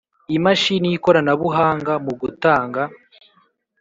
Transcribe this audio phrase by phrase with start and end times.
[0.37, 2.81] Imashini y ikoranabuhanga mu gutanga